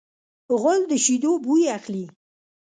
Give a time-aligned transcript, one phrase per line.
[0.59, 2.05] غول د شیدو بوی اخلي.